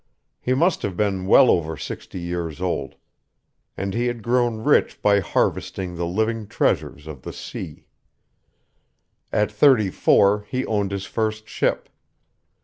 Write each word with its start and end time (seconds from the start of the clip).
He 0.39 0.55
must 0.55 0.81
have 0.81 0.97
been 0.97 1.27
well 1.27 1.51
over 1.51 1.77
sixty 1.77 2.19
years 2.19 2.59
old; 2.59 2.95
and 3.77 3.93
he 3.93 4.07
had 4.07 4.23
grown 4.23 4.63
rich 4.63 4.99
by 4.99 5.19
harvesting 5.19 5.93
the 5.93 6.07
living 6.07 6.47
treasures 6.47 7.05
of 7.05 7.21
the 7.21 7.31
sea. 7.31 7.85
At 9.31 9.51
thirty 9.51 9.91
four, 9.91 10.41
he 10.49 10.65
owned 10.65 10.89
his 10.89 11.05
first 11.05 11.47
ship. 11.47 11.87